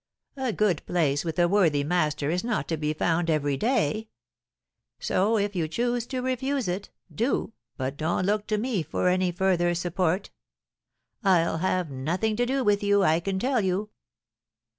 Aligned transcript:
A 0.37 0.51
good 0.51 0.83
place 0.87 1.23
with 1.23 1.37
a 1.37 1.47
worthy 1.47 1.83
master 1.83 2.31
is 2.31 2.43
not 2.43 2.67
to 2.69 2.75
be 2.75 2.91
found 2.91 3.29
every 3.29 3.55
day; 3.55 4.09
so, 4.97 5.37
if 5.37 5.55
you 5.55 5.67
choose 5.67 6.07
to 6.07 6.21
refuse 6.23 6.67
it, 6.67 6.89
do, 7.13 7.53
but 7.77 7.97
don't 7.97 8.25
look 8.25 8.47
to 8.47 8.57
me 8.57 8.81
for 8.81 9.09
any 9.09 9.31
further 9.31 9.75
support; 9.75 10.31
I'll 11.23 11.59
have 11.59 11.91
nothing 11.91 12.35
to 12.37 12.47
do 12.47 12.63
with 12.63 12.81
you, 12.81 13.03
I 13.03 13.19
can 13.19 13.37
tell 13.37 13.61
you!' 13.61 13.91